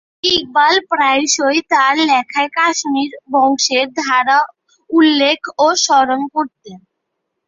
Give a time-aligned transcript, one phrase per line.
[0.31, 4.39] ইকবাল প্রায়শই তাঁর লেখায় কাশ্মীরি বংশের ধারা
[4.89, 6.79] উল্লেখ ও স্মরণ করতেন।